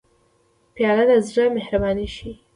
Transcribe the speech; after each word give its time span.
پیاله 0.75 1.03
د 1.09 1.11
زړه 1.27 1.43
مهرباني 1.57 2.07
ښيي. 2.15 2.33